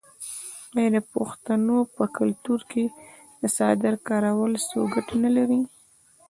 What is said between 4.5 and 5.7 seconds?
څو ګټې نلري؟